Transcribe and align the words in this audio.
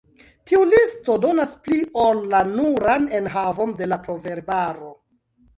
Tiu 0.51 0.61
listo 0.69 1.17
donas 1.25 1.51
pli 1.67 1.77
ol 2.05 2.23
la 2.33 2.41
nuran 2.55 3.05
enhavon 3.21 3.77
de 3.83 3.91
la 3.93 4.01
proverbaro. 4.09 4.91